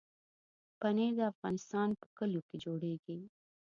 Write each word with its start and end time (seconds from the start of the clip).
پنېر 0.79 1.11
د 1.17 1.19
افغانستان 1.31 1.89
په 1.99 2.05
کلیو 2.17 2.45
کې 2.47 2.55
جوړېږي. 2.63 3.19